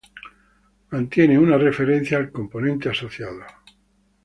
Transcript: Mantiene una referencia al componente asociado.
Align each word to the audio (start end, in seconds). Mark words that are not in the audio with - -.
Mantiene 0.89 1.37
una 1.37 1.59
referencia 1.59 2.17
al 2.17 2.31
componente 2.31 2.89
asociado. 2.89 3.43